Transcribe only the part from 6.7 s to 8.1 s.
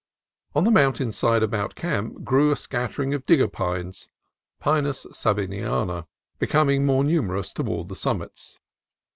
more numerous toward the